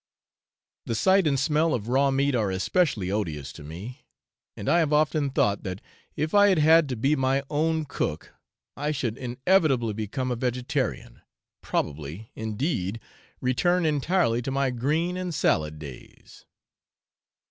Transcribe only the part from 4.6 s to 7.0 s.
I have often thought that if I had had to